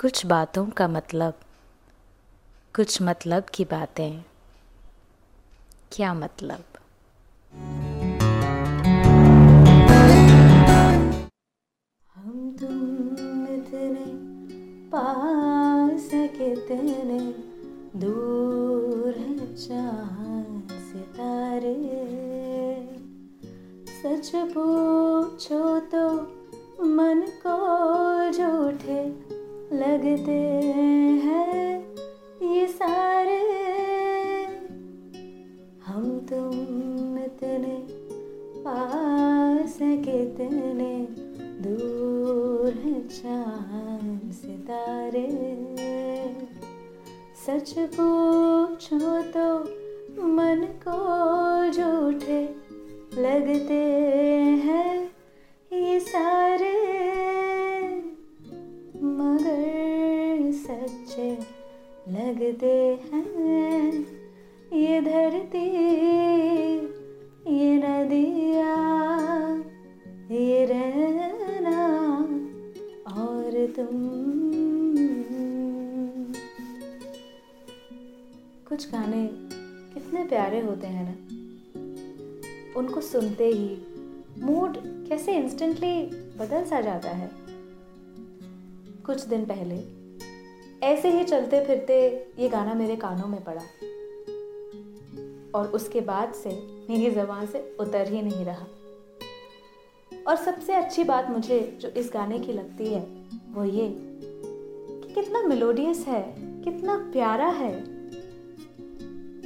कुछ 0.00 0.26
बातों 0.26 0.66
का 0.66 0.88
मतलब 0.88 1.34
कुछ 2.76 3.02
मतलब 3.02 3.44
की 3.54 3.64
बातें। 3.64 4.24
क्या 5.92 6.14
मतलब? 6.14 6.64
हम 12.16 12.56
तुम 12.60 13.42
इतने 13.54 14.04
पास 14.88 16.10
कितने 16.14 17.20
दूर 17.98 19.12
चाँद 19.56 20.68
सितारे। 20.72 21.76
सच 23.86 24.32
पूछो 24.34 25.78
तो 25.80 26.20
मन 26.84 27.26
को 27.46 27.56
झूठे 28.32 29.27
लगते 29.78 30.38
हैं 31.24 31.94
ये 32.42 32.66
सारे। 32.66 33.38
हम 35.86 36.26
तुम 36.28 37.18
इतने 37.18 37.76
पास 38.62 39.78
कितने 39.82 41.08
दूर 41.62 42.72
हैं 42.84 43.08
चाँद 43.08 44.32
सितारे। 44.32 45.26
सच 47.46 47.74
पूछो 47.78 49.22
तो 49.22 49.58
मन 50.26 50.66
को 50.88 51.17
लगते 62.08 63.00
हैं 63.12 63.92
ये 64.72 65.00
धरती, 65.00 65.66
ये 67.56 67.76
नदिया, 67.76 68.76
ये 70.30 70.64
रहना 70.64 72.22
और 73.22 73.66
तुम। 73.76 73.86
कुछ 78.68 78.92
गाने 78.92 79.28
कितने 79.94 80.24
प्यारे 80.24 80.60
होते 80.60 80.86
हैं 80.86 81.04
ना। 81.04 81.36
उनको 82.80 83.00
सुनते 83.00 83.46
ही 83.46 83.76
मूड 84.42 84.76
कैसे 85.08 85.36
इंस्टेंटली 85.36 86.06
बदल 86.38 86.64
सा 86.64 86.80
जाता 86.80 87.10
है। 87.10 87.30
कुछ 89.06 89.24
दिन 89.24 89.44
पहले 89.44 89.97
ऐसे 90.82 91.10
ही 91.10 91.24
चलते 91.24 91.64
फिरते 91.64 92.26
ये 92.38 92.48
गाना 92.48 92.74
मेरे 92.74 92.96
कानों 92.96 93.28
में 93.28 93.44
पड़ा। 93.44 93.62
और 95.54 95.66
उसके 95.66 96.00
बाद 96.00 96.32
से 96.32 96.50
मेरी 96.90 97.10
ज़बान 97.10 97.46
से 97.46 97.76
उतर 97.80 98.12
ही 98.12 98.22
नहीं 98.22 98.44
रहा। 98.44 98.66
और 100.28 100.36
सबसे 100.36 100.74
अच्छी 100.74 101.04
बात 101.04 101.30
मुझे 101.30 101.78
जो 101.80 101.88
इस 101.88 102.10
गाने 102.14 102.38
की 102.38 102.52
लगती 102.52 102.86
है, 102.86 103.00
वो 103.52 103.64
ये 103.64 103.88
कि 103.88 105.14
कितना 105.14 105.42
मेलोडियस 105.42 106.06
है, 106.08 106.34
कितना 106.38 106.96
प्यारा 107.12 107.46
है। 107.46 107.72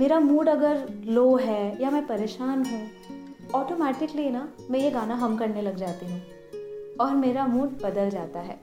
मेरा 0.00 0.20
मूड 0.20 0.48
अगर 0.48 0.94
लो 1.04 1.36
है 1.36 1.82
या 1.82 1.90
मैं 1.90 2.06
परेशान 2.06 2.64
हूँ 2.64 2.90
ऑटोमेटिकली 3.54 4.30
ना 4.30 4.52
मैं 4.70 4.80
ये 4.80 4.90
गाना 4.90 5.14
हम 5.14 5.36
करने 5.36 5.62
लग 5.62 5.76
जाती 5.76 6.06
हूँ। 6.06 6.22
और 7.00 7.14
मेरा 7.14 7.46
मूड 7.46 7.68
बदल 7.68 8.10
जाता 8.10 8.40
है। 8.40 8.60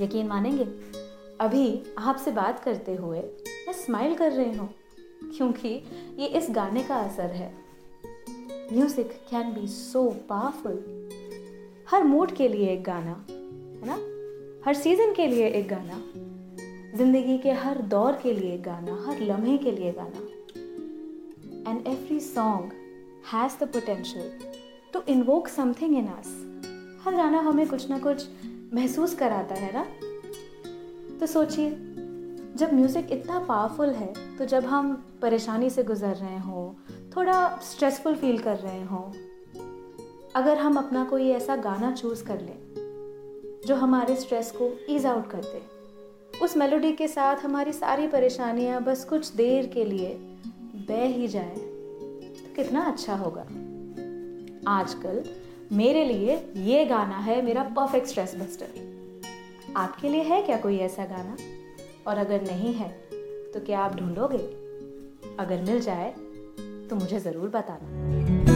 यकीन 0.00 0.26
मानेंगे? 0.26 1.03
अभी 1.40 1.82
आपसे 1.98 2.30
बात 2.30 2.58
करते 2.64 2.94
हुए 2.94 3.18
मैं 3.18 3.72
स्माइल 3.74 4.14
कर 4.14 4.32
रही 4.32 4.52
हूँ, 4.56 4.68
क्योंकि 5.36 5.68
ये 6.18 6.26
इस 6.28 6.46
गाने 6.50 6.82
का 6.82 6.96
असर 6.96 7.30
है। 7.32 7.52
Music 8.72 9.10
can 9.30 9.52
be 9.54 9.66
so 9.68 10.04
powerful 10.28 11.88
her 11.90 12.04
mood 12.04 12.34
के 12.36 12.48
लिए 12.48 12.70
एक 12.72 12.84
गाना, 12.84 13.16
है 13.30 13.86
ना? 13.86 13.96
हर 14.66 14.74
सीज़न 14.74 15.12
के 15.14 15.26
लिए 15.26 15.48
एक 15.48 15.68
गाना, 15.68 16.00
ज़िंदगी 16.96 17.38
के 17.38 17.52
हर 17.54 17.80
दौर 17.88 18.20
के 18.22 18.32
लिए 18.32 18.58
गाना, 18.58 19.02
हर 19.06 19.20
लम्हे 19.22 19.56
के 19.58 19.72
लिए 19.72 19.92
गाना। 19.92 20.26
And 21.70 21.86
every 21.86 22.20
song 22.20 22.72
has 23.32 23.58
the 23.60 23.68
potential 23.68 24.30
to 24.92 25.02
invoke 25.08 25.48
something 25.48 25.96
in 25.98 26.06
us 26.08 26.34
हर 27.04 27.16
गाना 27.16 27.40
हमें 27.40 27.66
कुछ 27.68 27.88
ना 27.90 27.98
कुछ 27.98 28.26
महसूस 28.74 29.14
कराता 29.14 29.54
है 29.54 29.72
ना? 29.72 29.86
तो 31.24 31.28
सोचिए, 31.28 31.70
जब 32.56 32.72
म्यूज़िक 32.72 33.12
इतना 33.12 33.38
पावरफुल 33.38 33.90
है 33.90 34.36
तो 34.38 34.44
जब 34.44 34.64
हम 34.64 34.92
परेशानी 35.22 35.70
से 35.70 35.82
गुजर 35.82 36.14
रहे 36.14 36.38
हों, 36.38 36.64
थोड़ा 37.16 37.36
स्ट्रेसफुल 37.62 38.14
फील 38.14 38.38
कर 38.38 38.56
रहे 38.56 38.82
हों, 38.84 39.02
अगर 40.34 40.58
हम 40.58 40.76
अपना 40.76 41.04
कोई 41.04 41.28
ऐसा 41.30 41.56
गाना 41.56 41.92
चूज़ 41.92 42.24
कर 42.24 42.40
लें, 42.40 43.62
जो 43.66 43.74
हमारे 43.74 44.16
स्ट्रेस 44.16 44.52
को 44.56 44.70
ईज 44.90 45.06
आउट 45.06 45.30
कर 45.30 45.44
दे, 45.44 45.62
उस 46.44 46.56
मेलोडी 46.56 46.92
के 46.92 47.08
साथ 47.08 47.36
हमारी 47.36 47.72
सारी 47.72 48.06
परेशानियाँ 48.06 48.82
बस 48.82 49.04
कुछ 49.04 49.32
देर 49.32 49.66
के 49.66 49.84
लिए 49.84 50.14
बह 50.88 51.06
ही 51.06 51.28
जाए 51.28 51.56
तो 51.56 52.54
कितना 52.56 52.82
अच्छा 52.82 53.16
होगा। 53.16 53.46
आजकल 54.70 55.24
मेरे 55.72 56.04
लिए 56.04 56.36
ये 56.56 56.84
गाना 56.84 57.18
है 57.18 57.42
मेरा 57.42 57.62
परफेक्ट 57.62 58.06
स्ट्रेस 58.06 58.34
बस्टर 58.34 58.92
आपके 59.76 60.08
लिए 60.08 60.22
है 60.22 60.40
क्या 60.42 60.56
कोई 60.56 60.78
ऐसा 60.78 61.04
गाना? 61.04 61.36
और 62.06 62.18
अगर 62.18 62.42
नहीं 62.42 62.72
है 62.74 62.88
तो 63.54 63.60
क्या 63.60 63.80
आप 63.80 63.96
ढूंढोगे? 63.96 64.38
अगर 65.38 65.62
मिल 65.62 65.80
जाए 65.80 66.10
तो 66.90 66.96
मुझे 66.96 67.20
ज़रूर 67.20 67.48
बताना। 67.48 68.53